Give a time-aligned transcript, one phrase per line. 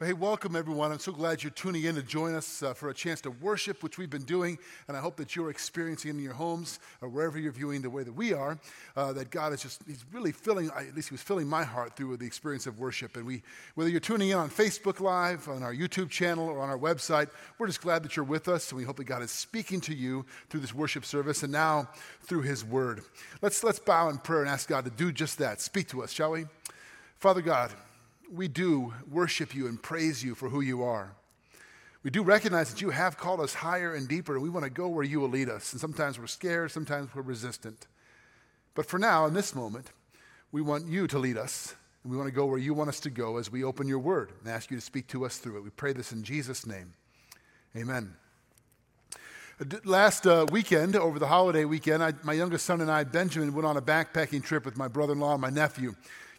[0.00, 0.92] Well, hey, welcome everyone.
[0.92, 3.82] I'm so glad you're tuning in to join us uh, for a chance to worship,
[3.82, 4.56] which we've been doing.
[4.86, 8.04] And I hope that you're experiencing in your homes or wherever you're viewing the way
[8.04, 8.56] that we are,
[8.96, 11.96] uh, that God is just, He's really filling, at least He was filling my heart
[11.96, 13.16] through the experience of worship.
[13.16, 13.42] And we,
[13.74, 17.28] whether you're tuning in on Facebook Live, on our YouTube channel, or on our website,
[17.58, 18.70] we're just glad that you're with us.
[18.70, 21.88] And we hope that God is speaking to you through this worship service and now
[22.22, 23.02] through His Word.
[23.42, 25.60] Let's, let's bow in prayer and ask God to do just that.
[25.60, 26.46] Speak to us, shall we?
[27.18, 27.72] Father God,
[28.30, 31.12] we do worship you and praise you for who you are.
[32.02, 34.70] We do recognize that you have called us higher and deeper, and we want to
[34.70, 35.72] go where you will lead us.
[35.72, 37.86] And sometimes we're scared, sometimes we're resistant.
[38.74, 39.90] But for now, in this moment,
[40.52, 43.00] we want you to lead us, and we want to go where you want us
[43.00, 45.58] to go as we open your word and ask you to speak to us through
[45.58, 45.64] it.
[45.64, 46.94] We pray this in Jesus' name.
[47.76, 48.14] Amen.
[49.84, 53.66] Last uh, weekend, over the holiday weekend, I, my youngest son and I, Benjamin, went
[53.66, 55.96] on a backpacking trip with my brother in law and my nephew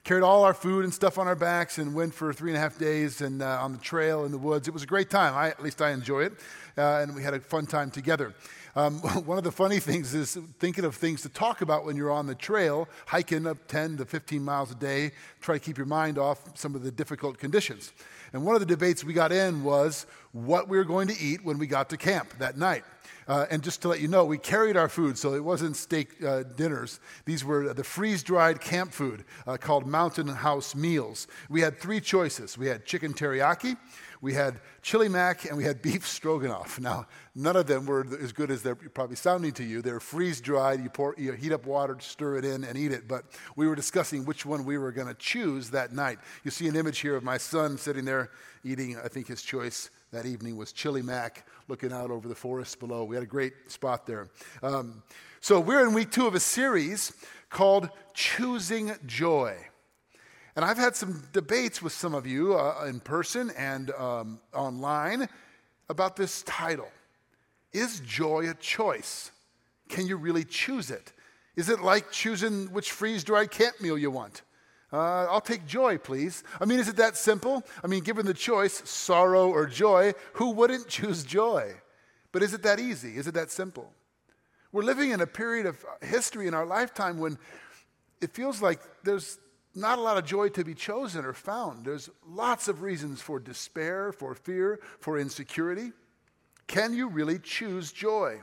[0.10, 2.60] carried all our food and stuff on our backs and went for three and a
[2.60, 4.68] half days and uh, on the trail in the woods.
[4.68, 5.36] It was a great time.
[5.36, 6.34] I, at least I enjoy it,
[6.80, 8.34] uh, and we had a fun time together.
[8.76, 8.94] Um,
[9.28, 12.26] one of the funny things is thinking of things to talk about when you're on
[12.26, 16.18] the trail, hiking up 10 to 15 miles a day, try to keep your mind
[16.18, 17.94] off some of the difficult conditions.
[18.34, 21.46] And one of the debates we got in was what we were going to eat
[21.46, 22.84] when we got to camp that night.
[23.30, 26.22] Uh, and just to let you know, we carried our food, so it wasn't steak
[26.24, 27.00] uh, dinners.
[27.26, 31.28] These were the freeze dried camp food uh, called Mountain House Meals.
[31.48, 33.78] We had three choices we had chicken teriyaki,
[34.20, 36.80] we had chili mac, and we had beef stroganoff.
[36.80, 39.84] Now, none of them were as good as they're probably sounding to you.
[39.84, 43.08] They're freeze dried, you, pour, you heat up water, stir it in, and eat it.
[43.08, 46.18] But we were discussing which one we were going to choose that night.
[46.44, 48.32] You see an image here of my son sitting there
[48.64, 52.80] eating, I think, his choice that evening was Chili Mac looking out over the forest
[52.80, 53.04] below.
[53.04, 54.28] We had a great spot there.
[54.64, 55.04] Um,
[55.40, 57.14] so we're in week two of a series
[57.50, 59.56] called Choosing Joy.
[60.56, 65.30] And I've had some debates with some of you uh, in person and um, online
[65.90, 66.90] about this title.
[67.72, 69.32] Is joy a choice?
[69.90, 71.14] Can you really choose it?
[71.56, 74.42] Is it like choosing which freeze dried camp meal you want?
[74.92, 76.44] Uh, I'll take joy, please.
[76.60, 77.64] I mean, is it that simple?
[77.83, 81.73] I mean, given the choice, sorrow or joy, who wouldn't choose joy?
[82.32, 83.17] But is it that easy?
[83.17, 83.92] Is it that simple?
[84.72, 87.38] We're living in a period of history in our lifetime when
[88.22, 89.39] it feels like there's
[89.76, 91.86] not a lot of joy to be chosen or found.
[91.86, 95.92] There's lots of reasons for despair, for fear, for insecurity.
[96.67, 98.42] Can you really choose joy?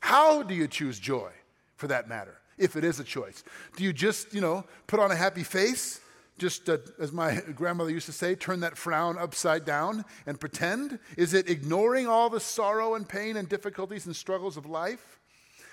[0.00, 1.30] How do you choose joy,
[1.76, 2.41] for that matter?
[2.58, 3.44] If it is a choice?
[3.76, 6.00] Do you just, you know, put on a happy face?
[6.38, 10.98] Just uh, as my grandmother used to say, turn that frown upside down and pretend?
[11.16, 15.20] Is it ignoring all the sorrow and pain and difficulties and struggles of life?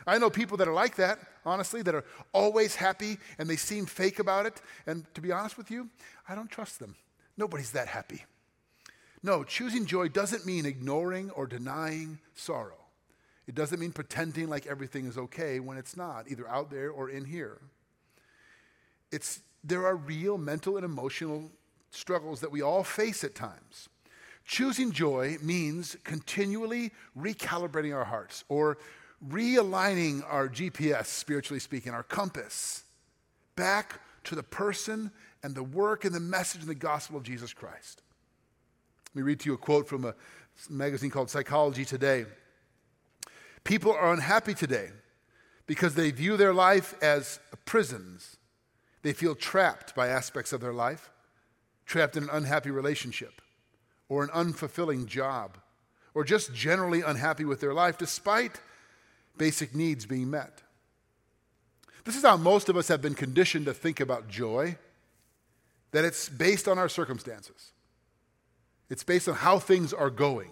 [0.08, 3.86] I know people that are like that, honestly, that are always happy and they seem
[3.86, 4.62] fake about it.
[4.88, 5.90] And to be honest with you,
[6.28, 6.96] I don't trust them.
[7.38, 8.26] Nobody's that happy.
[9.22, 12.78] No, choosing joy doesn't mean ignoring or denying sorrow.
[13.50, 17.10] It doesn't mean pretending like everything is okay when it's not, either out there or
[17.10, 17.58] in here.
[19.12, 21.50] It's, there are real mental and emotional
[21.90, 23.90] struggles that we all face at times.
[24.46, 28.78] Choosing joy means continually recalibrating our hearts or
[29.28, 32.84] realigning our GPS, spiritually speaking, our compass,
[33.56, 35.10] back to the person
[35.42, 38.04] and the work and the message and the gospel of Jesus Christ.
[39.08, 40.14] Let me read to you a quote from a
[40.70, 42.28] magazine called Psychology Today.
[43.64, 44.90] People are unhappy today
[45.68, 48.38] because they view their life as prisons.
[49.04, 51.12] They feel trapped by aspects of their life,
[51.86, 53.42] trapped in an unhappy relationship
[54.10, 55.58] or an unfulfilling job,
[56.16, 58.60] or just generally unhappy with their life despite
[59.38, 60.64] basic needs being met.
[62.04, 64.78] This is how most of us have been conditioned to think about joy
[65.92, 67.72] that it's based on our circumstances,
[68.90, 70.50] it's based on how things are going.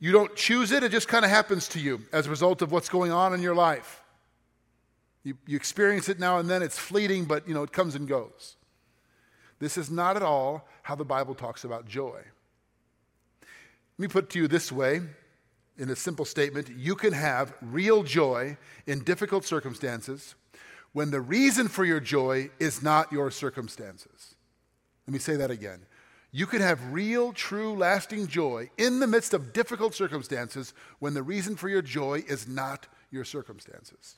[0.00, 2.72] You don't choose it, it just kind of happens to you as a result of
[2.72, 4.02] what's going on in your life.
[5.22, 8.08] You, you experience it now and then, it's fleeting, but you know, it comes and
[8.08, 8.56] goes.
[9.58, 12.18] This is not at all how the Bible talks about joy.
[13.98, 15.02] Let me put it to you this way
[15.76, 18.56] in a simple statement you can have real joy
[18.86, 20.34] in difficult circumstances
[20.92, 24.34] when the reason for your joy is not your circumstances.
[25.06, 25.80] Let me say that again.
[26.32, 31.22] You can have real, true, lasting joy in the midst of difficult circumstances when the
[31.22, 34.16] reason for your joy is not your circumstances.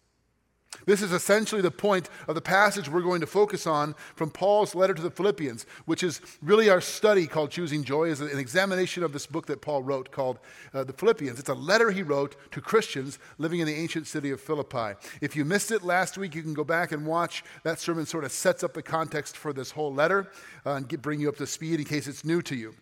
[0.86, 4.74] This is essentially the point of the passage we're going to focus on from Paul's
[4.74, 9.02] letter to the Philippians, which is really our study called Choosing Joy, is an examination
[9.02, 10.38] of this book that Paul wrote called
[10.74, 11.38] uh, the Philippians.
[11.38, 14.94] It's a letter he wrote to Christians living in the ancient city of Philippi.
[15.20, 17.44] If you missed it last week, you can go back and watch.
[17.62, 20.30] That sermon sort of sets up the context for this whole letter
[20.66, 22.74] uh, and get, bring you up to speed in case it's new to you.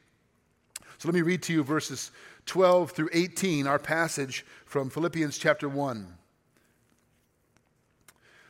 [0.98, 2.12] So let me read to you verses
[2.46, 6.18] 12 through 18, our passage from Philippians chapter 1.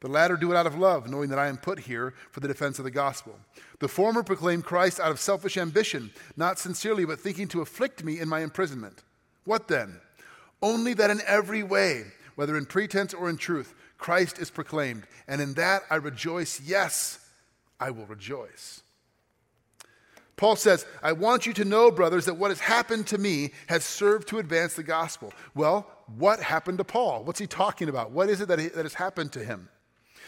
[0.00, 2.48] The latter do it out of love, knowing that I am put here for the
[2.48, 3.36] defense of the gospel.
[3.80, 8.20] The former proclaim Christ out of selfish ambition, not sincerely, but thinking to afflict me
[8.20, 9.02] in my imprisonment.
[9.44, 10.00] What then?
[10.62, 12.04] Only that in every way,
[12.36, 16.60] whether in pretense or in truth, Christ is proclaimed, and in that I rejoice.
[16.60, 17.18] Yes,
[17.80, 18.82] I will rejoice.
[20.36, 23.84] Paul says, I want you to know, brothers, that what has happened to me has
[23.84, 25.32] served to advance the gospel.
[25.56, 27.24] Well, what happened to Paul?
[27.24, 28.12] What's he talking about?
[28.12, 29.68] What is it that, that has happened to him?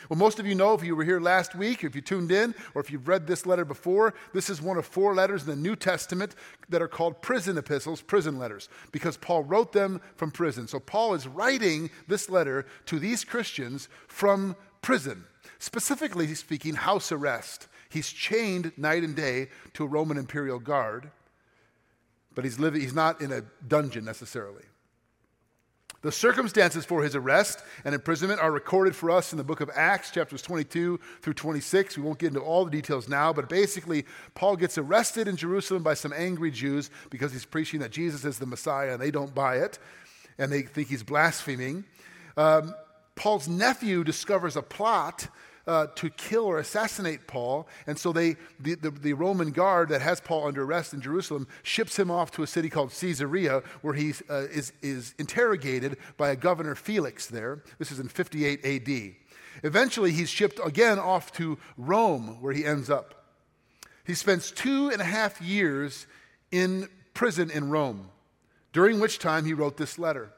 [0.08, 2.32] Well, most of you know if you were here last week, or if you tuned
[2.32, 5.50] in, or if you've read this letter before, this is one of four letters in
[5.50, 6.35] the New Testament
[6.69, 10.67] that are called prison epistles, prison letters, because Paul wrote them from prison.
[10.67, 15.25] So Paul is writing this letter to these Christians from prison,
[15.58, 17.69] specifically he's speaking, house arrest.
[17.91, 21.11] He's chained night and day to a Roman imperial guard,
[22.35, 24.64] but he's, living, he's not in a dungeon necessarily.
[26.02, 29.70] The circumstances for his arrest and imprisonment are recorded for us in the book of
[29.75, 31.99] Acts, chapters 22 through 26.
[31.99, 35.82] We won't get into all the details now, but basically, Paul gets arrested in Jerusalem
[35.82, 39.35] by some angry Jews because he's preaching that Jesus is the Messiah and they don't
[39.35, 39.79] buy it
[40.38, 41.85] and they think he's blaspheming.
[42.37, 42.75] Um,
[43.14, 45.29] Paul's nephew discovers a plot
[45.70, 47.69] uh, to kill or assassinate Paul.
[47.87, 51.46] And so they, the, the, the, Roman guard that has Paul under arrest in Jerusalem
[51.62, 56.31] ships him off to a city called Caesarea, where he uh, is, is interrogated by
[56.31, 57.62] a governor Felix there.
[57.78, 59.14] This is in 58 AD.
[59.62, 63.26] Eventually, he's shipped again off to Rome, where he ends up.
[64.05, 66.08] He spends two and a half years
[66.50, 68.11] in prison in Rome,
[68.72, 70.32] during which time he wrote this letter.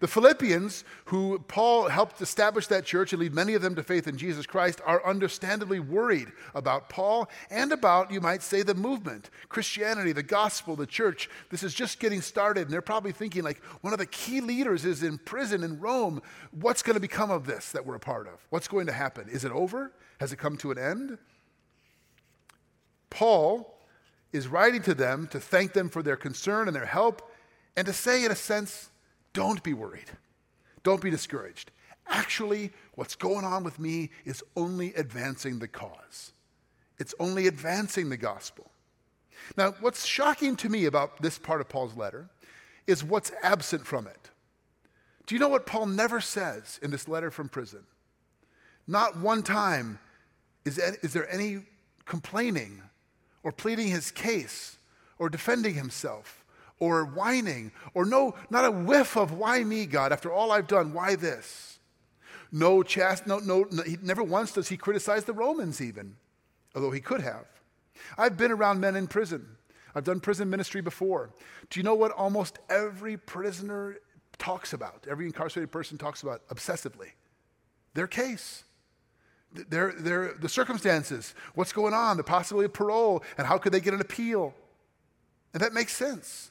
[0.00, 4.06] The Philippians, who Paul helped establish that church and lead many of them to faith
[4.06, 9.30] in Jesus Christ, are understandably worried about Paul and about, you might say, the movement,
[9.48, 11.30] Christianity, the gospel, the church.
[11.50, 14.84] This is just getting started, and they're probably thinking, like, one of the key leaders
[14.84, 16.20] is in prison in Rome.
[16.50, 18.34] What's going to become of this that we're a part of?
[18.50, 19.28] What's going to happen?
[19.28, 19.92] Is it over?
[20.20, 21.18] Has it come to an end?
[23.10, 23.78] Paul
[24.32, 27.32] is writing to them to thank them for their concern and their help,
[27.76, 28.90] and to say, in a sense,
[29.36, 30.10] don't be worried.
[30.82, 31.70] Don't be discouraged.
[32.08, 36.32] Actually, what's going on with me is only advancing the cause.
[36.98, 38.70] It's only advancing the gospel.
[39.54, 42.30] Now, what's shocking to me about this part of Paul's letter
[42.86, 44.30] is what's absent from it.
[45.26, 47.84] Do you know what Paul never says in this letter from prison?
[48.86, 49.98] Not one time
[50.64, 50.76] is,
[51.12, 51.58] there any
[52.06, 52.80] complaining
[53.42, 54.78] or pleading his case
[55.18, 56.45] or defending himself
[56.78, 60.92] or whining or no, not a whiff of why me, God, after all I've done,
[60.92, 61.78] why this?
[62.52, 66.16] No chast, no, no, no he, never once does he criticize the Romans even,
[66.74, 67.46] although he could have.
[68.16, 69.46] I've been around men in prison.
[69.94, 71.30] I've done prison ministry before.
[71.70, 73.96] Do you know what almost every prisoner
[74.38, 75.06] talks about?
[75.10, 77.08] Every incarcerated person talks about obsessively?
[77.94, 78.64] Their case.
[79.52, 83.80] Their, their, the circumstances, what's going on, the possibility of parole, and how could they
[83.80, 84.54] get an appeal.
[85.54, 86.50] And that makes sense.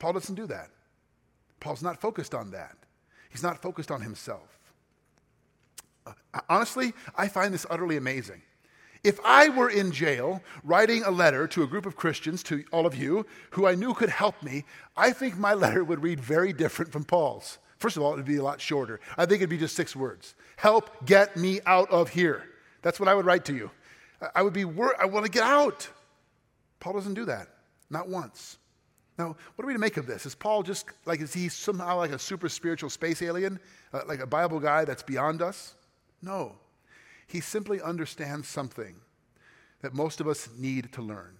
[0.00, 0.70] Paul doesn't do that.
[1.60, 2.74] Paul's not focused on that.
[3.28, 4.58] He's not focused on himself.
[6.04, 6.12] Uh,
[6.48, 8.42] honestly, I find this utterly amazing.
[9.04, 12.86] If I were in jail writing a letter to a group of Christians, to all
[12.86, 14.64] of you, who I knew could help me,
[14.96, 17.58] I think my letter would read very different from Paul's.
[17.78, 19.00] First of all, it would be a lot shorter.
[19.16, 22.44] I think it'd be just six words Help get me out of here.
[22.82, 23.70] That's what I would write to you.
[24.34, 25.88] I would be, wor- I want to get out.
[26.78, 27.48] Paul doesn't do that,
[27.88, 28.58] not once.
[29.20, 30.24] Now, what are we to make of this?
[30.24, 33.60] Is Paul just like, is he somehow like a super spiritual space alien,
[33.92, 35.74] uh, like a Bible guy that's beyond us?
[36.22, 36.54] No.
[37.26, 38.94] He simply understands something
[39.82, 41.36] that most of us need to learn,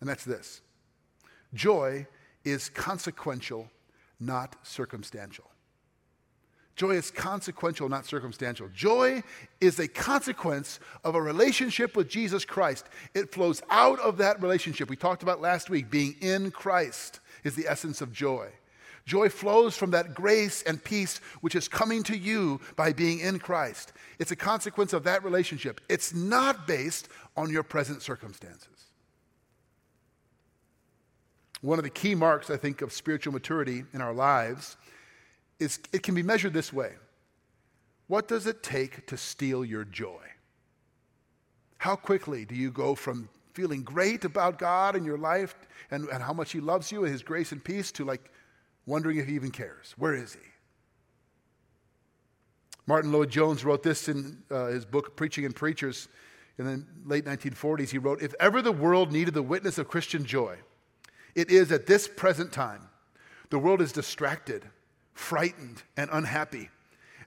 [0.00, 0.62] and that's this
[1.52, 2.06] joy
[2.44, 3.70] is consequential,
[4.18, 5.50] not circumstantial.
[6.78, 8.68] Joy is consequential, not circumstantial.
[8.72, 9.24] Joy
[9.60, 12.86] is a consequence of a relationship with Jesus Christ.
[13.14, 14.88] It flows out of that relationship.
[14.88, 18.50] We talked about last week, being in Christ is the essence of joy.
[19.06, 23.40] Joy flows from that grace and peace which is coming to you by being in
[23.40, 23.92] Christ.
[24.20, 25.80] It's a consequence of that relationship.
[25.88, 28.86] It's not based on your present circumstances.
[31.60, 34.76] One of the key marks, I think, of spiritual maturity in our lives
[35.58, 36.92] is it can be measured this way
[38.06, 40.22] What does it take to steal your joy?
[41.78, 45.54] How quickly do you go from feeling great about God and your life
[45.90, 48.30] and, and how much He loves you and His grace and peace to like
[48.86, 49.94] wondering if He even cares?
[49.96, 50.40] Where is He?
[52.86, 56.08] Martyn Lloyd-Jones wrote this in uh, his book, Preaching and Preachers,
[56.56, 57.90] in the late 1940s.
[57.90, 60.56] He wrote If ever the world needed the witness of Christian joy,
[61.34, 62.88] it is at this present time.
[63.50, 64.64] The world is distracted
[65.18, 66.70] frightened, and unhappy.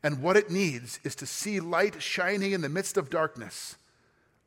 [0.01, 3.75] And what it needs is to see light shining in the midst of darkness,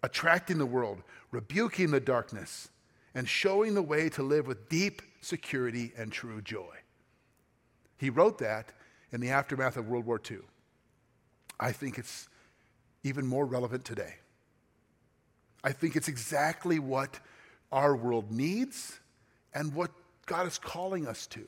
[0.02, 2.70] attracting the world, rebuking the darkness,
[3.14, 6.74] and showing the way to live with deep security and true joy.
[7.98, 8.72] He wrote that
[9.12, 10.38] in the aftermath of World War II.
[11.60, 12.28] I think it's
[13.04, 14.14] even more relevant today.
[15.62, 17.20] I think it's exactly what
[17.70, 18.98] our world needs
[19.52, 19.90] and what
[20.26, 21.46] God is calling us to.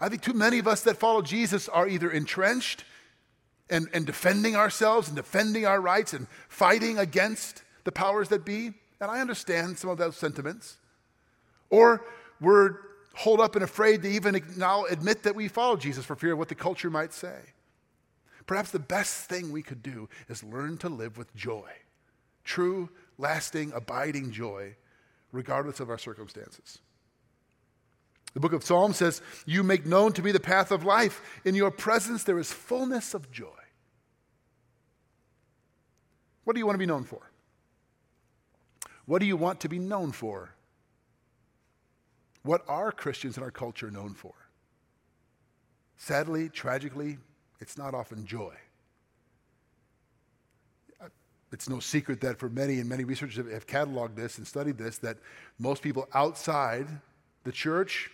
[0.00, 2.84] I think too many of us that follow Jesus are either entrenched
[3.70, 8.72] and, and defending ourselves and defending our rights and fighting against the powers that be.
[9.00, 10.76] And I understand some of those sentiments.
[11.70, 12.04] Or
[12.40, 12.76] we're
[13.14, 16.38] holed up and afraid to even now admit that we follow Jesus for fear of
[16.38, 17.36] what the culture might say.
[18.46, 21.70] Perhaps the best thing we could do is learn to live with joy
[22.48, 22.88] true,
[23.18, 24.74] lasting, abiding joy,
[25.32, 26.78] regardless of our circumstances.
[28.38, 31.20] The book of Psalms says, You make known to me the path of life.
[31.44, 33.48] In your presence there is fullness of joy.
[36.44, 37.32] What do you want to be known for?
[39.06, 40.54] What do you want to be known for?
[42.44, 44.34] What are Christians in our culture known for?
[45.96, 47.18] Sadly, tragically,
[47.58, 48.54] it's not often joy.
[51.50, 54.98] It's no secret that for many, and many researchers have cataloged this and studied this,
[54.98, 55.16] that
[55.58, 56.86] most people outside
[57.42, 58.12] the church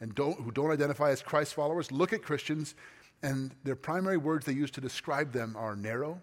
[0.00, 2.74] and don't, who don't identify as Christ followers look at Christians,
[3.22, 6.20] and their primary words they use to describe them are narrow,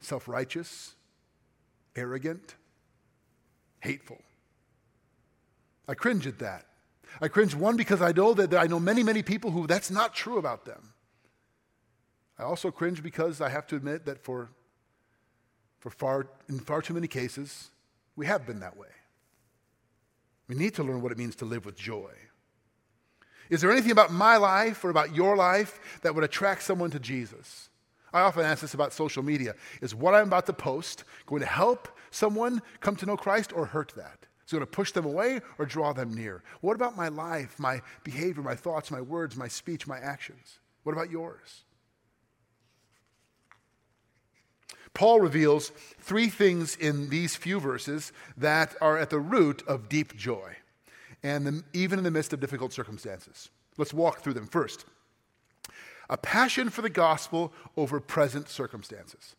[0.00, 0.94] self righteous,
[1.94, 2.54] arrogant,
[3.80, 4.20] hateful.
[5.88, 6.66] I cringe at that.
[7.20, 10.14] I cringe, one, because I know that I know many, many people who that's not
[10.14, 10.92] true about them.
[12.38, 14.50] I also cringe because I have to admit that for,
[15.78, 17.70] for far, in far too many cases,
[18.14, 18.88] we have been that way.
[20.48, 22.10] We need to learn what it means to live with joy.
[23.50, 26.98] Is there anything about my life or about your life that would attract someone to
[26.98, 27.68] Jesus?
[28.12, 29.54] I often ask this about social media.
[29.80, 33.66] Is what I'm about to post going to help someone come to know Christ or
[33.66, 34.26] hurt that?
[34.46, 36.42] Is it going to push them away or draw them near?
[36.60, 40.60] What about my life, my behavior, my thoughts, my words, my speech, my actions?
[40.84, 41.64] What about yours?
[44.94, 50.16] Paul reveals three things in these few verses that are at the root of deep
[50.16, 50.56] joy
[51.26, 53.50] and the, even in the midst of difficult circumstances.
[53.76, 54.46] Let's walk through them.
[54.46, 54.84] First,
[56.08, 59.34] a passion for the gospel over present circumstances.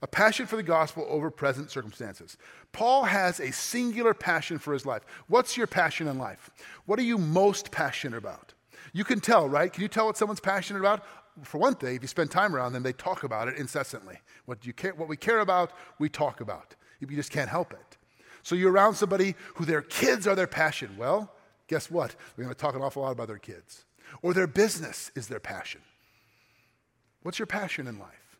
[0.00, 2.38] A passion for the gospel over present circumstances.
[2.72, 5.02] Paul has a singular passion for his life.
[5.26, 6.50] What's your passion in life?
[6.86, 8.54] What are you most passionate about?
[8.92, 9.72] You can tell, right?
[9.72, 11.04] Can you tell what someone's passionate about?
[11.42, 14.18] For one thing, if you spend time around them, they talk about it incessantly.
[14.46, 16.74] What, you care, what we care about, we talk about.
[16.98, 17.95] You just can't help it.
[18.46, 20.94] So you're around somebody who their kids are their passion.
[20.96, 21.32] Well,
[21.66, 22.14] guess what?
[22.36, 23.84] We're going to talk an awful lot about their kids.
[24.22, 25.80] Or their business is their passion.
[27.24, 28.38] What's your passion in life?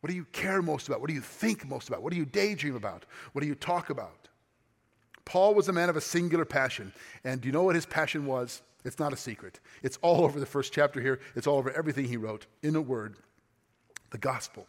[0.00, 1.00] What do you care most about?
[1.00, 2.02] What do you think most about?
[2.02, 3.06] What do you daydream about?
[3.32, 4.28] What do you talk about?
[5.24, 6.92] Paul was a man of a singular passion.
[7.24, 8.60] And do you know what his passion was?
[8.84, 9.60] It's not a secret.
[9.82, 12.82] It's all over the first chapter here, it's all over everything he wrote in a
[12.82, 13.16] word
[14.10, 14.66] the gospel.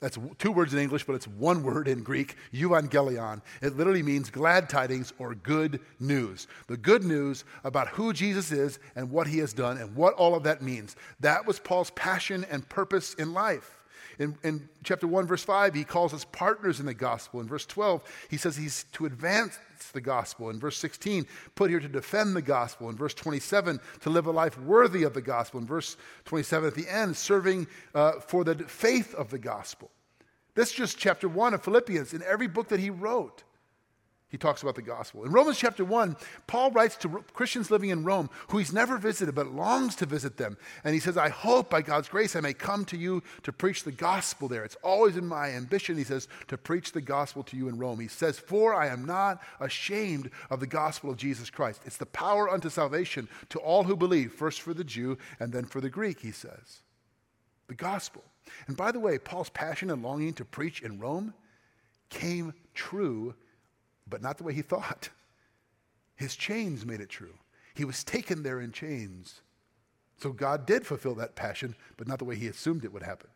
[0.00, 3.40] That's two words in English, but it's one word in Greek, euangelion.
[3.62, 6.46] It literally means glad tidings or good news.
[6.66, 10.34] The good news about who Jesus is and what he has done and what all
[10.34, 10.96] of that means.
[11.20, 13.75] That was Paul's passion and purpose in life.
[14.18, 17.40] In, in, chapter 1, verse 5, he calls us partners in the gospel.
[17.40, 19.58] In verse 12, he says he's to advance
[19.92, 20.48] the gospel.
[20.50, 22.88] In verse 16, put here to defend the gospel.
[22.88, 25.60] In verse 27, to live a life worthy of the gospel.
[25.60, 29.90] In verse 27, at the end, serving uh, for the faith of the gospel.
[30.54, 33.44] This is just chapter 1 of Philippians in every book that he wrote.
[34.28, 35.24] He talks about the gospel.
[35.24, 36.16] In Romans chapter 1,
[36.48, 40.36] Paul writes to Christians living in Rome who he's never visited but longs to visit
[40.36, 40.56] them.
[40.82, 43.84] And he says, I hope by God's grace I may come to you to preach
[43.84, 44.64] the gospel there.
[44.64, 48.00] It's always in my ambition, he says, to preach the gospel to you in Rome.
[48.00, 51.82] He says, For I am not ashamed of the gospel of Jesus Christ.
[51.84, 55.66] It's the power unto salvation to all who believe, first for the Jew and then
[55.66, 56.82] for the Greek, he says.
[57.68, 58.24] The gospel.
[58.66, 61.32] And by the way, Paul's passion and longing to preach in Rome
[62.10, 63.34] came true
[64.08, 65.10] but not the way he thought.
[66.14, 67.34] His chains made it true.
[67.74, 69.42] He was taken there in chains.
[70.18, 73.28] So God did fulfill that passion, but not the way he assumed it would happen.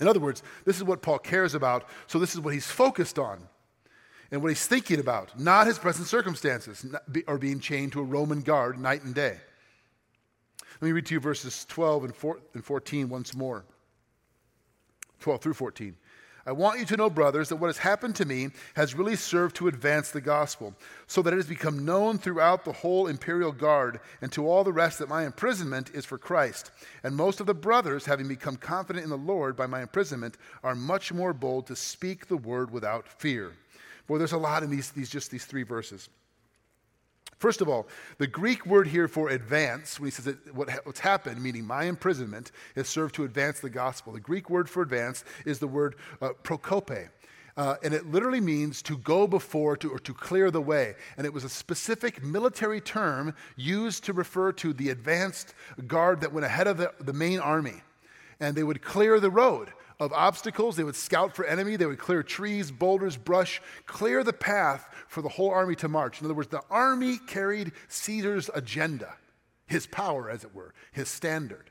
[0.00, 3.18] In other words, this is what Paul cares about, so this is what he's focused
[3.18, 3.48] on
[4.30, 6.84] and what he's thinking about, not his present circumstances
[7.26, 9.38] or being chained to a Roman guard night and day.
[10.80, 12.04] Let me read to you verses 12
[12.54, 13.64] and 14 once more.
[15.20, 15.94] 12 through 14.
[16.44, 19.54] I want you to know, brothers, that what has happened to me has really served
[19.56, 20.74] to advance the gospel,
[21.06, 24.72] so that it has become known throughout the whole imperial guard and to all the
[24.72, 26.72] rest that my imprisonment is for Christ.
[27.04, 30.74] And most of the brothers, having become confident in the Lord by my imprisonment, are
[30.74, 33.52] much more bold to speak the word without fear.
[34.08, 36.08] Boy, there's a lot in these, these just these three verses.
[37.42, 41.00] First of all, the Greek word here for advance, when he says that what, what's
[41.00, 44.12] happened, meaning my imprisonment, has served to advance the gospel.
[44.12, 47.08] The Greek word for advance is the word uh, prokope.
[47.56, 50.94] Uh, and it literally means to go before to, or to clear the way.
[51.16, 55.52] And it was a specific military term used to refer to the advanced
[55.88, 57.82] guard that went ahead of the, the main army.
[58.38, 59.72] And they would clear the road
[60.04, 60.76] of obstacles.
[60.76, 61.76] They would scout for enemy.
[61.76, 66.20] They would clear trees, boulders, brush, clear the path for the whole army to march.
[66.20, 69.14] In other words, the army carried Caesar's agenda,
[69.66, 71.70] his power, as it were, his standard.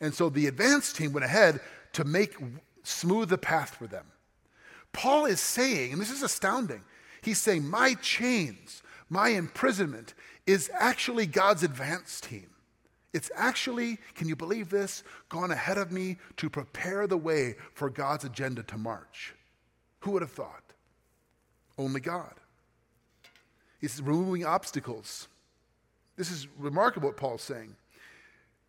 [0.00, 1.60] And so the advance team went ahead
[1.92, 2.36] to make
[2.82, 4.06] smooth the path for them.
[4.92, 6.82] Paul is saying, and this is astounding,
[7.22, 10.14] he's saying, My chains, my imprisonment
[10.46, 12.50] is actually God's advance team.
[13.12, 17.90] It's actually, can you believe this, gone ahead of me to prepare the way for
[17.90, 19.34] God's agenda to march.
[20.00, 20.62] Who would have thought?
[21.76, 22.34] Only God.
[23.80, 25.28] He's removing obstacles.
[26.16, 27.74] This is remarkable what Paul's saying.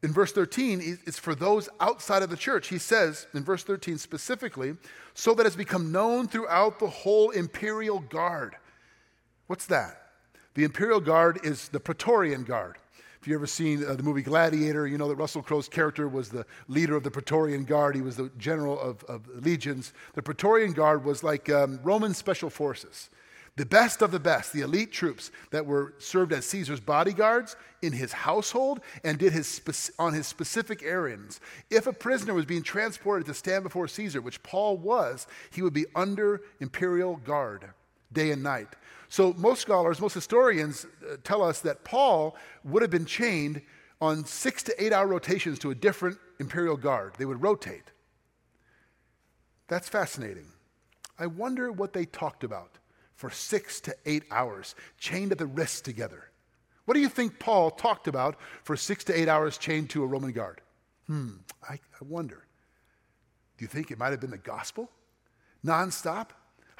[0.04, 2.70] In verse 13, it's for those outside of the church.
[2.70, 4.76] He says in verse 13 specifically,
[5.14, 8.56] so that it's become known throughout the whole imperial guard.
[9.46, 10.02] What's that?
[10.56, 12.78] The imperial guard is the Praetorian guard.
[13.22, 16.30] If you've ever seen uh, the movie Gladiator, you know that Russell Crowe's character was
[16.30, 17.94] the leader of the Praetorian Guard.
[17.96, 19.94] He was the general of, of legions.
[20.16, 23.12] The Praetorian Guard was like um, Roman special forces.
[23.58, 27.94] The best of the best, the elite troops that were served as Caesar's bodyguards in
[27.94, 29.62] his household and did his
[30.00, 31.40] on his specific errands.
[31.70, 35.74] If a prisoner was being transported to stand before Caesar, which Paul was, he would
[35.74, 37.70] be under imperial guard
[38.12, 38.70] day and night.
[39.12, 43.62] So, most scholars, most historians uh, tell us that Paul would have been chained
[44.00, 47.16] on six to eight hour rotations to a different imperial guard.
[47.18, 47.92] They would rotate.
[49.68, 50.48] That's fascinating.
[51.20, 52.78] I wonder what they talked about
[53.14, 56.32] for six to eight hours, chained at the wrists together.
[56.86, 60.08] What do you think Paul talked about for six to eight hours chained to a
[60.08, 60.62] Roman guard?
[61.08, 61.32] Hmm,
[61.70, 62.46] I, I wonder.
[63.58, 64.90] Do you think it might have been the gospel?
[65.66, 66.30] Nonstop?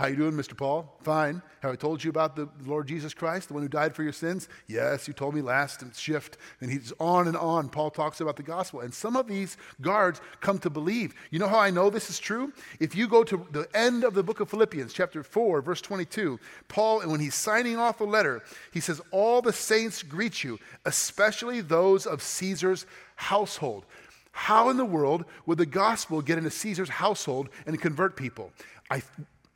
[0.02, 0.58] How you doing, Mr.
[0.58, 0.92] Paul?
[1.04, 1.44] Fine.
[1.60, 4.12] Have I told you about the Lord Jesus Christ, the one who died for your
[4.12, 4.50] sins?
[4.66, 6.40] Yes, you told me last shift.
[6.60, 7.70] And he's on and on.
[7.70, 8.80] Paul talks about the gospel.
[8.80, 11.14] And some of these guards come to believe.
[11.30, 12.52] You know how I know this is true?
[12.80, 16.40] If you go to the end of the book of Philippians, chapter 4, verse 22,
[16.68, 18.42] Paul, and when he's signing off a letter,
[18.74, 22.88] he says, All the saints greet you, especially those of Caesar's
[23.18, 23.86] household.
[24.32, 28.52] How in the world would the gospel get into Caesar's household and convert people?
[28.90, 29.04] I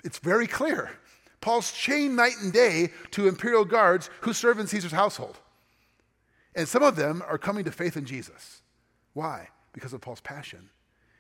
[0.05, 0.91] it's very clear.
[1.41, 5.37] Paul's chained night and day to imperial guards who serve in Caesar's household.
[6.55, 8.61] And some of them are coming to faith in Jesus.
[9.13, 9.49] Why?
[9.73, 10.69] Because of Paul's passion,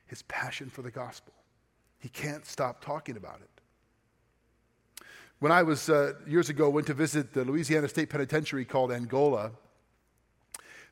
[0.05, 1.33] his passion for the gospel.
[1.99, 5.05] He can't stop talking about it.
[5.39, 9.51] When I was uh, years ago went to visit the Louisiana State Penitentiary called Angola,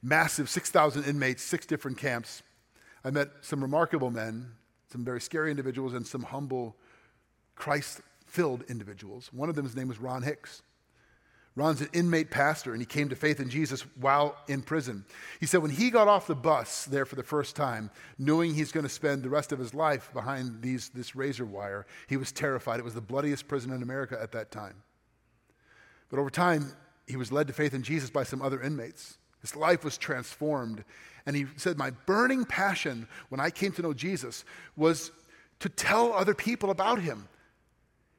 [0.02, 2.44] massive 6,000 inmates, six different camps.
[3.06, 4.52] I met some remarkable men,
[4.92, 6.76] some very scary individuals, and some humble
[7.56, 9.30] Christ filled individuals.
[9.32, 10.64] One of them, his name was Ron Hicks.
[11.56, 15.06] Ron's an inmate pastor, and he came to faith in Jesus while in prison.
[15.40, 18.72] He said when he got off the bus there for the first time, knowing he's
[18.72, 22.32] going to spend the rest of his life behind these, this razor wire, he was
[22.32, 22.80] terrified.
[22.80, 24.82] It was the bloodiest prison in America at that time.
[26.10, 26.74] But over time,
[27.08, 29.20] he was led to faith in Jesus by some other inmates.
[29.42, 30.84] His life was transformed.
[31.28, 34.44] And he said, My burning passion when I came to know Jesus
[34.76, 35.12] was
[35.60, 37.28] to tell other people about him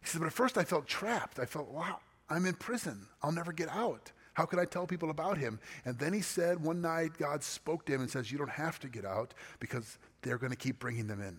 [0.04, 1.40] He said, But at first I felt trapped.
[1.40, 3.06] I felt, wow, I'm in prison.
[3.22, 4.12] I'll never get out.
[4.34, 5.58] How could I tell people about him?
[5.86, 8.78] And then he said, one night, God spoke to him and says, You don't have
[8.80, 11.38] to get out because they're going to keep bringing them in.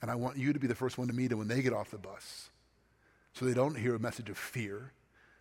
[0.00, 1.72] And I want you to be the first one to meet them when they get
[1.72, 2.50] off the bus.
[3.32, 4.92] So they don't hear a message of fear,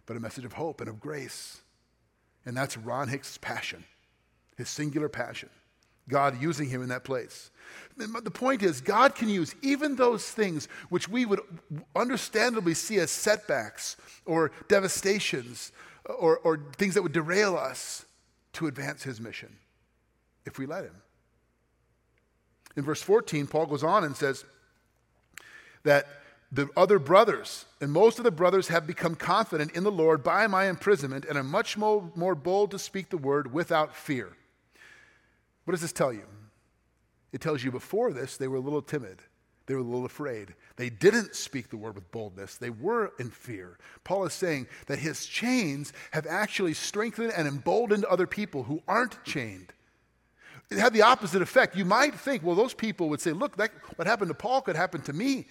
[0.07, 1.61] but a message of hope and of grace.
[2.45, 3.83] And that's Ron Hicks' passion,
[4.57, 5.49] his singular passion.
[6.09, 7.51] God using him in that place.
[7.97, 11.41] The point is, God can use even those things which we would
[11.95, 15.71] understandably see as setbacks or devastations
[16.05, 18.05] or, or things that would derail us
[18.53, 19.55] to advance his mission
[20.45, 20.95] if we let him.
[22.75, 24.45] In verse 14, Paul goes on and says
[25.83, 26.07] that
[26.51, 30.47] the other brothers, and most of the brothers have become confident in the Lord by
[30.47, 34.36] my imprisonment and are much more, more bold to speak the word without fear.
[35.67, 36.23] What does this tell you?
[37.33, 39.21] It tells you before this, they were a little timid.
[39.65, 40.55] They were a little afraid.
[40.77, 42.55] They didn't speak the word with boldness.
[42.55, 43.77] They were in fear.
[44.05, 49.21] Paul is saying that his chains have actually strengthened and emboldened other people who aren't
[49.25, 49.73] chained.
[50.71, 51.75] It had the opposite effect.
[51.75, 54.77] You might think, well, those people would say, look, that, what happened to Paul could
[54.77, 55.47] happen to me.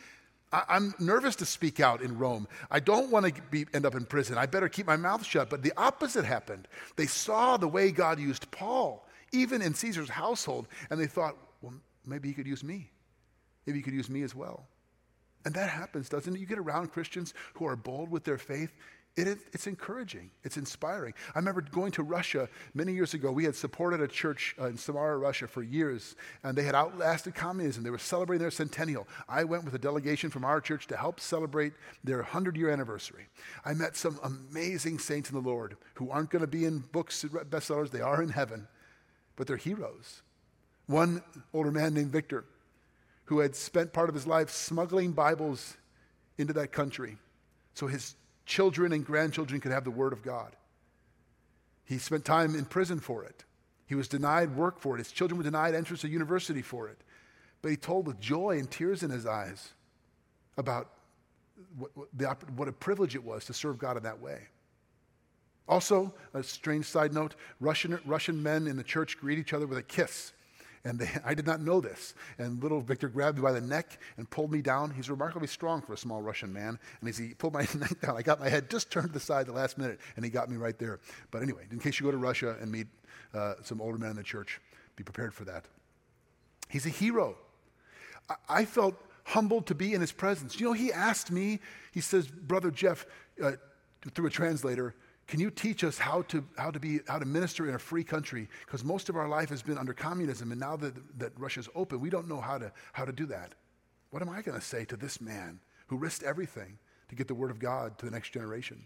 [0.50, 2.48] I, am nervous to speak out in Rome.
[2.70, 4.38] I don't want to end up in prison.
[4.38, 5.50] I better keep my mouth shut.
[5.50, 6.68] But the opposite happened.
[6.96, 10.68] They saw the way God used Paul even in Caesar's household.
[10.90, 12.90] And they thought, well, maybe he could use me.
[13.66, 14.66] Maybe he could use me as well.
[15.44, 16.40] And that happens, doesn't it?
[16.40, 18.72] You get around Christians who are bold with their faith.
[19.16, 20.30] It is, it's encouraging.
[20.44, 21.14] It's inspiring.
[21.34, 23.32] I remember going to Russia many years ago.
[23.32, 27.34] We had supported a church uh, in Samara, Russia for years, and they had outlasted
[27.34, 27.82] communism.
[27.82, 29.08] They were celebrating their centennial.
[29.28, 31.72] I went with a delegation from our church to help celebrate
[32.04, 33.28] their 100 year anniversary.
[33.64, 37.24] I met some amazing saints in the Lord who aren't going to be in books,
[37.24, 38.68] bestsellers, they are in heaven
[39.36, 40.22] but they're heroes.
[40.86, 41.22] One
[41.52, 42.44] older man named Victor,
[43.26, 45.76] who had spent part of his life smuggling Bibles
[46.38, 47.16] into that country
[47.74, 48.14] so his
[48.46, 50.56] children and grandchildren could have the Word of God.
[51.84, 53.44] He spent time in prison for it.
[53.86, 54.98] He was denied work for it.
[54.98, 56.98] His children were denied entrance to university for it.
[57.62, 59.72] But he told with joy and tears in his eyes
[60.56, 60.90] about
[61.78, 64.48] what, what, what a privilege it was to serve God in that way.
[65.68, 69.78] Also, a strange side note Russian, Russian men in the church greet each other with
[69.78, 70.32] a kiss.
[70.84, 72.14] And they, I did not know this.
[72.38, 74.92] And little Victor grabbed me by the neck and pulled me down.
[74.92, 76.78] He's remarkably strong for a small Russian man.
[77.00, 79.20] And as he pulled my neck down, I got my head just turned to the
[79.20, 81.00] side the last minute, and he got me right there.
[81.30, 82.86] But anyway, in case you go to Russia and meet
[83.34, 84.60] uh, some older men in the church,
[84.94, 85.64] be prepared for that.
[86.68, 87.36] He's a hero.
[88.30, 90.60] I, I felt humbled to be in his presence.
[90.60, 91.58] You know, he asked me,
[91.92, 93.06] he says, Brother Jeff,
[93.42, 93.52] uh,
[94.14, 94.94] through a translator,
[95.26, 98.04] can you teach us how to, how to, be, how to minister in a free
[98.04, 98.48] country?
[98.64, 102.00] Because most of our life has been under communism, and now that, that Russia's open,
[102.00, 103.54] we don't know how to, how to do that.
[104.10, 105.58] What am I going to say to this man
[105.88, 108.84] who risked everything to get the word of God to the next generation?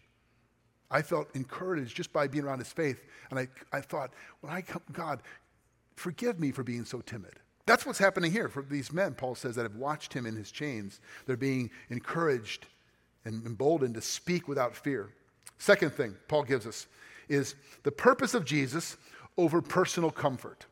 [0.90, 4.62] I felt encouraged just by being around his faith, and I, I thought, when I
[4.62, 5.20] come, God,
[5.94, 7.34] forgive me for being so timid.
[7.66, 10.50] That's what's happening here for these men, Paul says, that have watched him in his
[10.50, 11.00] chains.
[11.26, 12.66] They're being encouraged
[13.24, 15.10] and emboldened to speak without fear.
[15.60, 16.86] Second thing Paul gives us
[17.28, 18.96] is the purpose of Jesus
[19.36, 20.64] over personal comfort.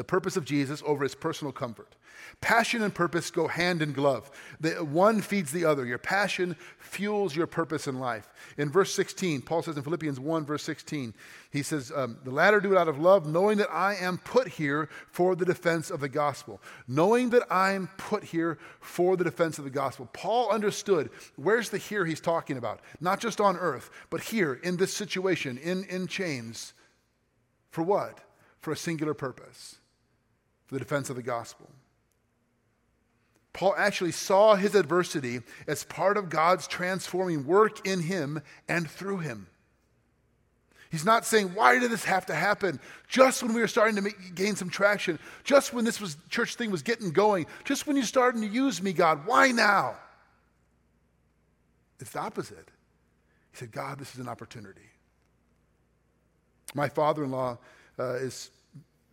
[0.00, 1.94] The purpose of Jesus over his personal comfort.
[2.40, 4.30] Passion and purpose go hand in glove.
[4.58, 5.84] The, one feeds the other.
[5.84, 8.32] Your passion fuels your purpose in life.
[8.56, 11.12] In verse 16, Paul says in Philippians 1, verse 16,
[11.50, 14.48] he says, um, The latter do it out of love, knowing that I am put
[14.48, 16.62] here for the defense of the gospel.
[16.88, 20.08] Knowing that I am put here for the defense of the gospel.
[20.14, 22.80] Paul understood where's the here he's talking about?
[23.02, 26.72] Not just on earth, but here in this situation, in, in chains.
[27.68, 28.18] For what?
[28.60, 29.76] For a singular purpose
[30.70, 31.68] for the defense of the gospel.
[33.52, 39.18] Paul actually saw his adversity as part of God's transforming work in him and through
[39.18, 39.48] him.
[40.92, 42.78] He's not saying, why did this have to happen?
[43.08, 46.54] Just when we were starting to make, gain some traction, just when this was, church
[46.54, 49.96] thing was getting going, just when you're starting to use me, God, why now?
[51.98, 52.70] It's the opposite.
[53.50, 54.88] He said, God, this is an opportunity.
[56.76, 57.58] My father in law
[57.98, 58.52] uh, is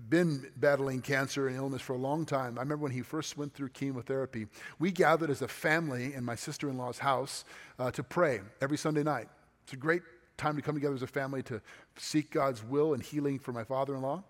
[0.09, 2.57] been battling cancer and illness for a long time.
[2.57, 4.47] I remember when he first went through chemotherapy,
[4.79, 7.45] we gathered as a family in my sister in law's house
[7.79, 9.27] uh, to pray every Sunday night.
[9.63, 10.03] It's a great
[10.37, 11.61] time to come together as a family to
[11.97, 14.23] seek God's will and healing for my father in law.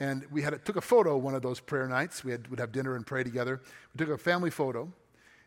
[0.00, 2.24] And we had took a photo one of those prayer nights.
[2.24, 3.60] We had, would have dinner and pray together.
[3.94, 4.92] We took a family photo.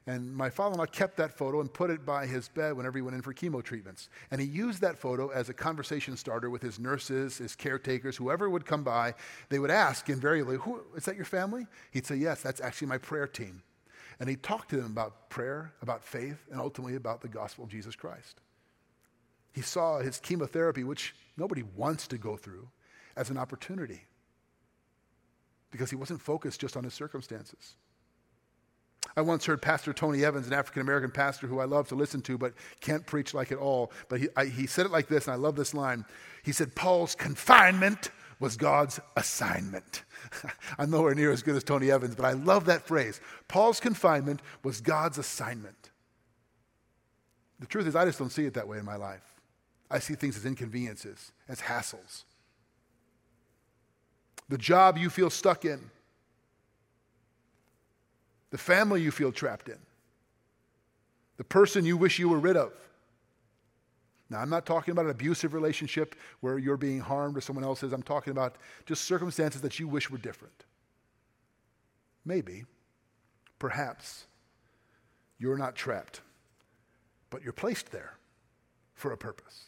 [0.08, 2.98] And my father in law kept that photo and put it by his bed whenever
[2.98, 4.10] he went in for chemo treatments.
[4.32, 8.50] And he used that photo as a conversation starter with his nurses, his caretakers, whoever
[8.50, 9.14] would come by.
[9.50, 11.68] They would ask invariably, Who, Is that your family?
[11.92, 13.62] He'd say, Yes, that's actually my prayer team.
[14.20, 17.70] And he talked to them about prayer, about faith, and ultimately about the gospel of
[17.70, 18.42] Jesus Christ.
[19.54, 22.68] He saw his chemotherapy, which nobody wants to go through,
[23.16, 24.06] as an opportunity
[25.72, 27.76] because he wasn't focused just on his circumstances.
[29.16, 32.22] I once heard Pastor Tony Evans, an African American pastor who I love to listen
[32.24, 33.92] to, but can't preach like it all.
[34.10, 36.06] But he, I, he said it like this, and I love this line.
[36.44, 40.04] He said, Paul's confinement was God's assignment.
[40.78, 43.22] I'm nowhere near as good as Tony Evans, but I love that phrase.
[43.48, 45.92] Paul's confinement was God's assignment.
[47.60, 49.22] The truth is, I just don't see it that way in my life.
[49.92, 52.24] I see things as inconveniences, as hassles.
[54.50, 55.80] The job you feel stuck in,
[58.52, 59.78] the family you feel trapped in,
[61.38, 62.72] the person you wish you were rid of.
[64.30, 67.84] Now, I'm not talking about an abusive relationship where you're being harmed or someone else
[67.84, 67.92] is.
[67.92, 70.64] I'm talking about just circumstances that you wish were different.
[72.24, 72.64] Maybe,
[73.60, 74.26] perhaps,
[75.38, 76.22] you're not trapped,
[77.30, 78.14] but you're placed there
[78.94, 79.66] for a purpose.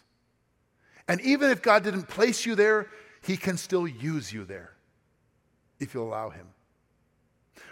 [1.07, 2.87] And even if God didn't place you there,
[3.21, 4.71] He can still use you there
[5.79, 6.47] if you allow Him.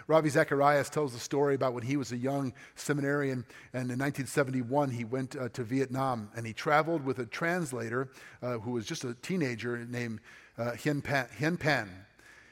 [0.06, 4.90] Ravi Zacharias tells the story about when he was a young seminarian, and in 1971
[4.90, 8.10] he went uh, to Vietnam and he traveled with a translator
[8.42, 10.20] uh, who was just a teenager named
[10.58, 11.88] uh, Hien, Pham, Hien Pham.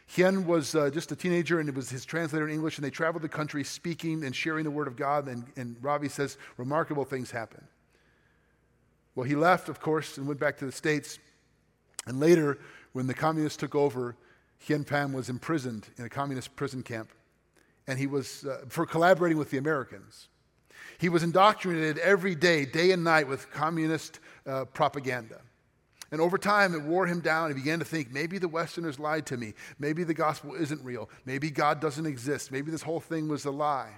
[0.07, 2.91] Hien was uh, just a teenager and it was his translator in English, and they
[2.91, 5.29] traveled the country speaking and sharing the word of God.
[5.29, 7.67] And, and Ravi says remarkable things happened.
[9.15, 11.19] Well, he left, of course, and went back to the States.
[12.07, 12.59] And later,
[12.93, 14.17] when the communists took over,
[14.59, 17.11] Hien Pham was imprisoned in a communist prison camp
[17.91, 20.29] and he was uh, for collaborating with the Americans.
[20.99, 25.41] He was indoctrinated every day, day and night, with communist uh, propaganda.
[26.13, 27.51] And over time, it wore him down.
[27.51, 29.55] He began to think maybe the Westerners lied to me.
[29.79, 31.11] Maybe the gospel isn't real.
[31.25, 32.53] Maybe God doesn't exist.
[32.53, 33.93] Maybe this whole thing was a lie.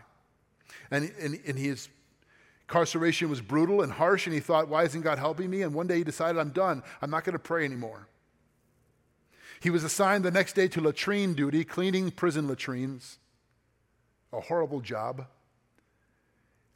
[0.91, 1.89] And, and, and his
[2.69, 5.63] incarceration was brutal and harsh, and he thought, why isn't God helping me?
[5.63, 6.83] And one day he decided, I'm done.
[7.03, 8.09] I'm not going to pray anymore.
[9.61, 13.19] He was assigned the next day to latrine duty, cleaning prison latrines
[14.33, 15.27] a horrible job.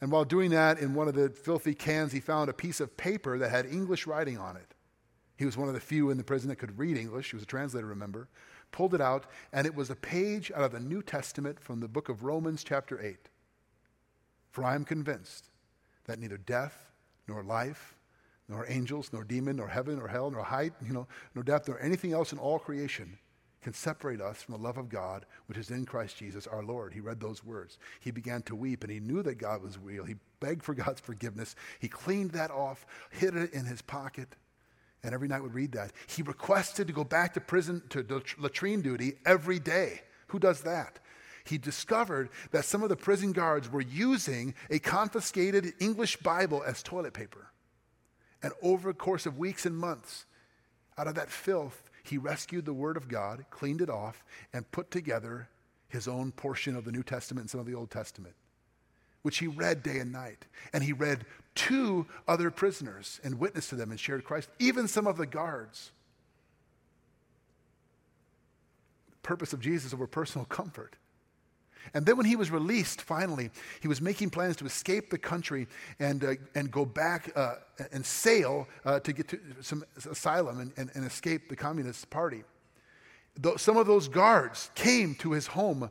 [0.00, 2.96] And while doing that, in one of the filthy cans, he found a piece of
[2.96, 4.74] paper that had English writing on it.
[5.36, 7.30] He was one of the few in the prison that could read English.
[7.30, 8.28] He was a translator, remember.
[8.72, 11.88] Pulled it out, and it was a page out of the New Testament from the
[11.88, 13.28] book of Romans, chapter 8.
[14.50, 15.50] For I am convinced
[16.04, 16.90] that neither death,
[17.28, 17.94] nor life,
[18.48, 21.80] nor angels, nor demon, nor heaven, nor hell, nor height, you know, nor depth, nor
[21.80, 23.18] anything else in all creation
[23.66, 26.94] can separate us from the love of God, which is in Christ Jesus our Lord.
[26.94, 27.78] He read those words.
[27.98, 30.04] He began to weep, and he knew that God was real.
[30.04, 31.56] He begged for God's forgiveness.
[31.80, 34.36] He cleaned that off, hid it in his pocket,
[35.02, 35.90] and every night would read that.
[36.06, 38.06] He requested to go back to prison, to
[38.38, 40.02] latrine duty every day.
[40.28, 41.00] Who does that?
[41.42, 46.84] He discovered that some of the prison guards were using a confiscated English Bible as
[46.84, 47.50] toilet paper.
[48.44, 50.24] And over a course of weeks and months,
[50.96, 54.90] out of that filth, he rescued the Word of God, cleaned it off, and put
[54.90, 55.48] together
[55.88, 58.34] his own portion of the New Testament and some of the Old Testament,
[59.22, 60.46] which he read day and night.
[60.72, 61.24] And he read
[61.56, 65.90] to other prisoners and witnessed to them and shared Christ, even some of the guards.
[69.10, 70.96] The purpose of Jesus over personal comfort.
[71.94, 75.66] And then when he was released, finally, he was making plans to escape the country
[75.98, 77.56] and, uh, and go back uh,
[77.92, 82.44] and sail uh, to get to some asylum and, and, and escape the Communist Party.
[83.38, 85.90] Though some of those guards came to his home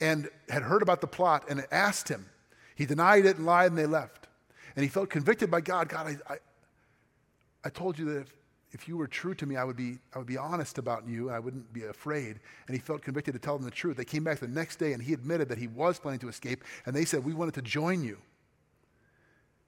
[0.00, 2.26] and had heard about the plot and asked him.
[2.74, 4.28] He denied it and lied, and they left.
[4.76, 5.88] And he felt convicted by God.
[5.88, 6.36] God, I, I,
[7.64, 8.34] I told you that if,
[8.72, 11.30] if you were true to me, I would, be, I would be honest about you
[11.30, 12.40] I wouldn't be afraid.
[12.66, 13.96] And he felt convicted to tell them the truth.
[13.96, 16.64] They came back the next day and he admitted that he was planning to escape.
[16.84, 18.18] And they said, We wanted to join you.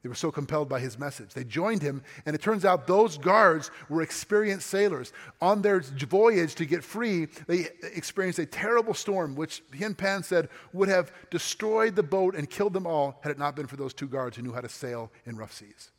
[0.03, 1.35] They were so compelled by his message.
[1.35, 5.13] They joined him, and it turns out those guards were experienced sailors.
[5.43, 10.49] On their voyage to get free, they experienced a terrible storm, which Hien Pham said
[10.73, 13.93] would have destroyed the boat and killed them all had it not been for those
[13.93, 15.91] two guards who knew how to sail in rough seas.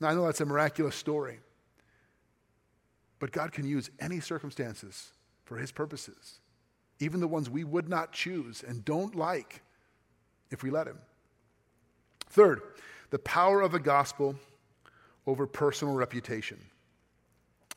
[0.00, 1.40] Now, I know that's a miraculous story,
[3.18, 5.12] but God can use any circumstances
[5.44, 6.40] for his purposes,
[7.00, 9.62] even the ones we would not choose and don't like
[10.50, 10.98] if we let him.
[12.30, 12.60] Third,
[13.10, 14.36] the power of the gospel
[15.26, 16.58] over personal reputation.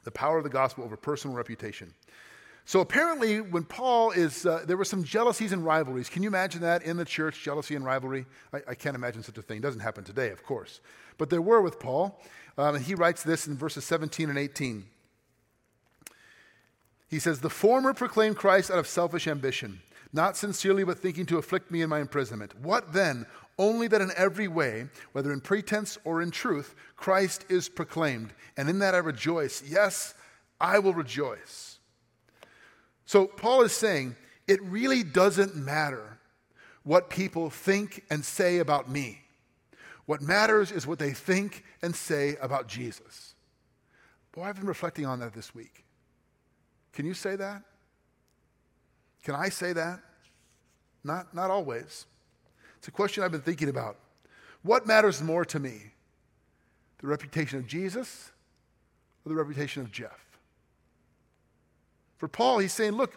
[0.03, 1.93] The power of the gospel over personal reputation.
[2.65, 6.09] So apparently, when Paul is, uh, there were some jealousies and rivalries.
[6.09, 8.25] Can you imagine that in the church, jealousy and rivalry?
[8.53, 9.57] I, I can't imagine such a thing.
[9.57, 10.79] It doesn't happen today, of course.
[11.17, 12.21] But there were with Paul.
[12.57, 14.85] Um, and he writes this in verses 17 and 18.
[17.09, 19.81] He says, The former proclaimed Christ out of selfish ambition
[20.13, 22.59] not sincerely, but thinking to afflict me in my imprisonment.
[22.59, 23.25] What then?
[23.57, 28.33] Only that in every way, whether in pretense or in truth, Christ is proclaimed.
[28.57, 29.63] And in that I rejoice.
[29.65, 30.13] Yes,
[30.59, 31.70] I will rejoice.
[33.05, 34.15] So Paul is saying,
[34.47, 36.19] it really doesn't matter
[36.83, 39.21] what people think and say about me.
[40.05, 43.35] What matters is what they think and say about Jesus.
[44.31, 45.85] Boy, I've been reflecting on that this week.
[46.93, 47.61] Can you say that?
[49.23, 49.99] Can I say that?
[51.03, 52.05] Not, not always.
[52.77, 53.97] It's a question I've been thinking about.
[54.63, 55.93] What matters more to me?
[56.99, 58.31] The reputation of Jesus
[59.25, 60.30] or the reputation of Jeff?
[62.21, 63.15] For Paul, he's saying, look,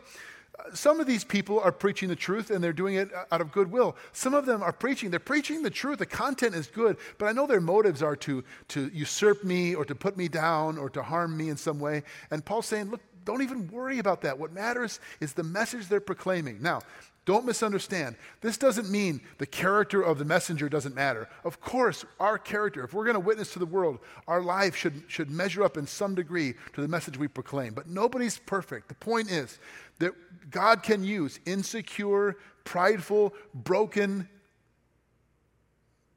[0.73, 3.97] some of these people are preaching the truth and they're doing it out of goodwill.
[4.13, 5.99] Some of them are preaching, they're preaching the truth.
[5.99, 9.85] The content is good, but I know their motives are to, to usurp me or
[9.85, 12.03] to put me down or to harm me in some way.
[12.31, 14.39] And Paul's saying, look, don't even worry about that.
[14.39, 16.61] What matters is the message they're proclaiming.
[16.61, 16.81] Now,
[17.27, 18.17] don't misunderstand.
[18.43, 21.29] This doesn't mean the character of the messenger doesn't matter.
[21.43, 25.05] Of course, our character, if we're going to witness to the world, our life should,
[25.09, 27.73] should measure up in some degree to the message we proclaim.
[27.73, 28.89] But nobody's perfect.
[28.89, 29.59] The point is
[30.01, 30.13] that
[30.51, 34.29] God can use insecure, prideful, broken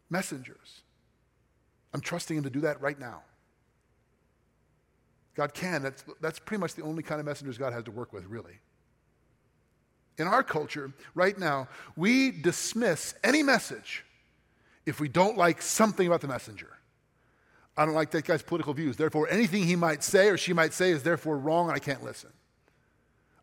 [0.10, 0.82] messengers.
[1.93, 3.22] I'm trusting Him to do that right now.
[5.38, 5.84] God can.
[5.84, 8.60] That's, that's pretty much the only kind of messengers God has to work with, really.
[10.17, 14.04] In our culture, right now, we dismiss any message
[14.88, 16.69] if we don't like something about the messenger.
[17.78, 18.97] I don't like that guy's political views.
[18.97, 22.04] Therefore, anything he might say or she might say is therefore wrong and I can't
[22.04, 22.32] listen.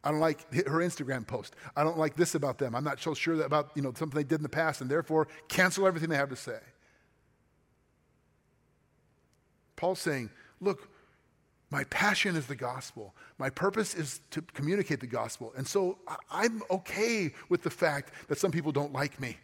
[0.03, 1.55] I don't like her Instagram post.
[1.77, 2.75] I don't like this about them.
[2.75, 5.29] I'm not so sure about you know, something they did in the past and therefore
[5.47, 6.59] cancel everything they have to say.
[9.77, 10.31] Paul's saying,
[10.61, 10.89] look,
[11.75, 13.17] my passion is the gospel.
[13.37, 15.53] My purpose is to communicate the gospel.
[15.57, 15.99] And so
[16.31, 19.37] I'm okay with the fact that some people don't like me.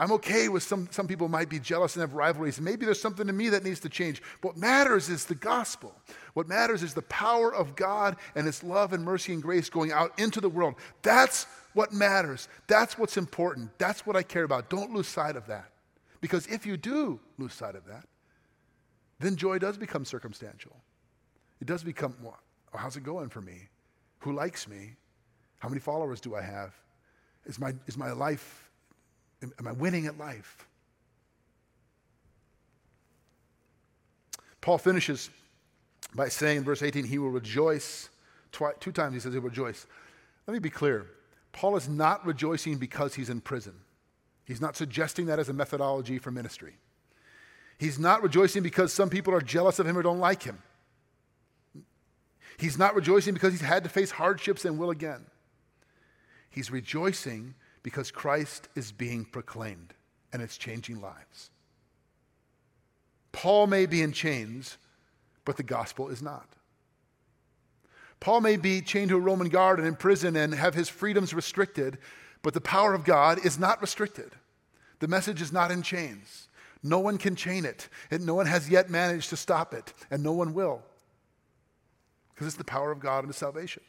[0.00, 2.60] I'm okay with some, some people might be jealous and have rivalries.
[2.60, 4.20] Maybe there's something in me that needs to change.
[4.42, 5.94] What matters is the gospel.
[6.34, 9.92] What matters is the power of God and His love and mercy and grace going
[9.92, 10.74] out into the world.
[11.02, 12.48] That's what matters.
[12.66, 13.70] That's what's important.
[13.78, 14.70] That's what I care about.
[14.70, 15.70] Don't lose sight of that.
[16.20, 18.06] Because if you do lose sight of that,
[19.20, 20.76] then joy does become circumstantial.
[21.60, 22.38] It does become, well,
[22.74, 23.68] how's it going for me?
[24.20, 24.96] Who likes me?
[25.58, 26.74] How many followers do I have?
[27.46, 28.68] Is my, is my life,
[29.42, 30.66] am I winning at life?
[34.60, 35.30] Paul finishes
[36.14, 38.08] by saying in verse 18, he will rejoice.
[38.52, 39.86] Twi- two times he says he'll rejoice.
[40.46, 41.06] Let me be clear.
[41.52, 43.74] Paul is not rejoicing because he's in prison.
[44.44, 46.74] He's not suggesting that as a methodology for ministry.
[47.78, 50.58] He's not rejoicing because some people are jealous of him or don't like him.
[52.58, 55.24] He's not rejoicing because he's had to face hardships and will again.
[56.50, 59.94] He's rejoicing because Christ is being proclaimed
[60.32, 61.50] and it's changing lives.
[63.30, 64.76] Paul may be in chains,
[65.44, 66.48] but the gospel is not.
[68.18, 71.32] Paul may be chained to a Roman guard and in prison and have his freedoms
[71.32, 71.98] restricted,
[72.42, 74.32] but the power of God is not restricted.
[74.98, 76.48] The message is not in chains.
[76.82, 80.24] No one can chain it, and no one has yet managed to stop it, and
[80.24, 80.82] no one will
[82.38, 83.82] because it's the power of God into salvation.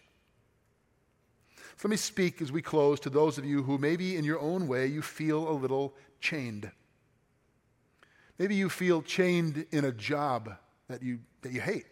[1.55, 4.39] So let me speak as we close to those of you who maybe in your
[4.39, 6.71] own way you feel a little chained.
[8.39, 10.57] Maybe you feel chained in a job
[10.87, 11.85] that you, that you hate,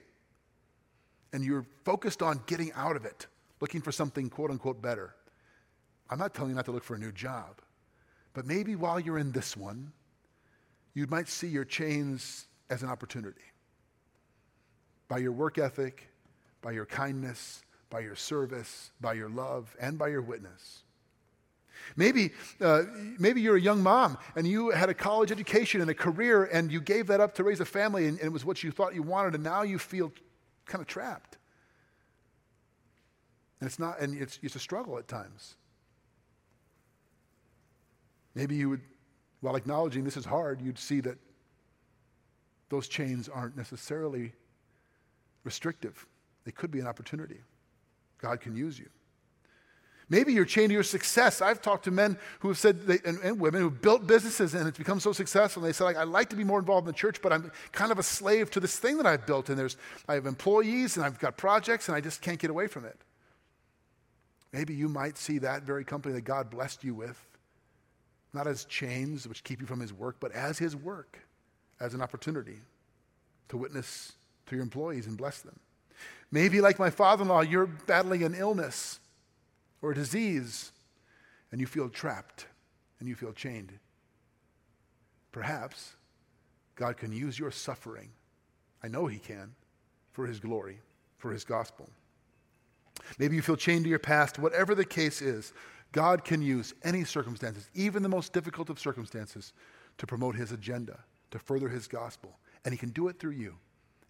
[1.32, 3.28] and you're focused on getting out of it,
[3.62, 5.14] looking for something quote unquote better.
[6.10, 7.62] I'm not telling you not to look for a new job,
[8.34, 9.92] but maybe while you're in this one,
[10.96, 13.42] you might see your chains as an opportunity.
[15.08, 16.10] By your work ethic,
[16.62, 20.84] by your kindness, by your service, by your love, and by your witness.
[21.96, 22.84] Maybe, uh,
[23.18, 26.72] maybe you're a young mom and you had a college education and a career and
[26.72, 28.94] you gave that up to raise a family and, and it was what you thought
[28.94, 30.12] you wanted and now you feel
[30.66, 31.38] kind of trapped.
[33.60, 35.56] And it's not, and it's, it's a struggle at times.
[38.36, 38.82] Maybe you would,
[39.42, 41.18] while acknowledging this is hard, you'd see that
[42.70, 44.34] those chains aren't necessarily
[45.44, 46.06] restrictive.
[46.48, 47.42] They could be an opportunity.
[48.20, 48.88] God can use you.
[50.08, 51.42] Maybe you're chained to your success.
[51.42, 54.66] I've talked to men who have said, they, and, and, women who've built businesses and
[54.66, 55.62] it's become so successful.
[55.62, 57.52] And they said, like, I'd like to be more involved in the church, but I'm
[57.74, 59.50] kind of a slave to this thing that I've built.
[59.50, 59.76] And there's,
[60.08, 62.96] I have employees and I've got projects and I just can't get away from it.
[64.54, 67.22] Maybe you might see that very company that God blessed you with,
[68.32, 71.20] not as chains which keep you from his work, but as his work,
[71.82, 72.62] as an opportunity
[73.50, 74.14] to witness
[74.46, 75.60] to your employees and bless them.
[76.32, 79.00] Maybe, like my father in law, you're battling an illness
[79.82, 80.72] or a disease,
[81.52, 82.48] and you feel trapped
[83.00, 83.72] and you feel chained.
[85.32, 85.94] Perhaps
[86.76, 88.10] God can use your suffering.
[88.84, 89.54] I know He can
[90.12, 90.80] for His glory,
[91.18, 91.90] for His gospel.
[93.20, 94.40] Maybe you feel chained to your past.
[94.40, 95.54] Whatever the case is,
[95.92, 99.54] God can use any circumstances, even the most difficult of circumstances,
[99.98, 101.00] to promote His agenda,
[101.32, 102.38] to further His gospel.
[102.66, 103.56] And He can do it through you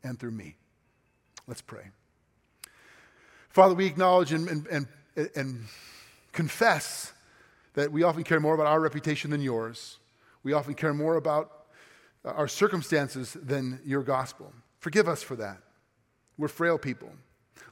[0.04, 0.56] and through me.
[1.46, 1.92] Let's pray.
[3.58, 4.88] Father, we acknowledge and, and, and,
[5.36, 5.66] and
[6.32, 7.12] confess
[7.74, 9.98] that we often care more about our reputation than yours.
[10.44, 11.66] We often care more about
[12.24, 14.54] our circumstances than your gospel.
[14.78, 15.58] Forgive us for that.
[16.38, 17.10] We're frail people.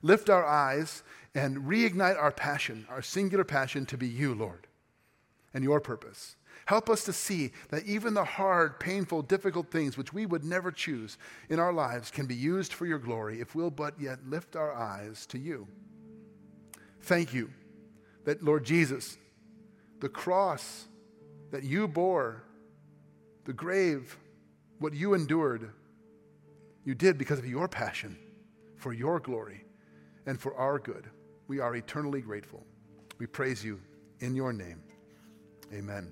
[0.02, 1.04] Lift our eyes
[1.36, 4.66] and reignite our passion, our singular passion to be you, Lord,
[5.54, 6.36] and your purpose.
[6.66, 10.72] Help us to see that even the hard, painful, difficult things which we would never
[10.72, 11.18] choose
[11.50, 14.74] in our lives can be used for your glory if we'll but yet lift our
[14.74, 15.68] eyes to you.
[17.02, 17.52] Thank you
[18.26, 19.18] that, Lord Jesus,
[20.00, 20.86] the cross
[21.52, 22.44] that you bore,
[23.46, 24.18] the grave,
[24.80, 25.72] what you endured,
[26.84, 28.18] you did because of your passion
[28.76, 29.66] for your glory
[30.26, 31.06] and for our good.
[31.48, 32.64] We are eternally grateful.
[33.20, 33.80] We praise you
[34.20, 34.82] in your name.
[35.72, 36.12] Amen.